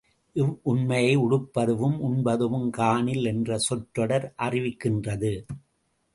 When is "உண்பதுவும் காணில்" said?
1.99-3.25